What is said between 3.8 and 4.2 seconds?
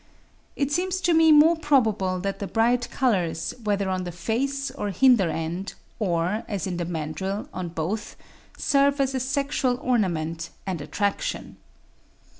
on the